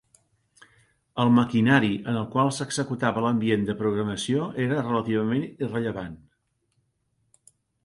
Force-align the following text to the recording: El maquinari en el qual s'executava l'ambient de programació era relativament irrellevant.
El 1.23 1.33
maquinari 1.35 1.91
en 2.13 2.17
el 2.21 2.25
qual 2.37 2.49
s'executava 2.61 3.23
l'ambient 3.27 3.67
de 3.69 3.77
programació 3.83 4.49
era 4.65 4.81
relativament 4.89 5.47
irrellevant. 5.69 6.19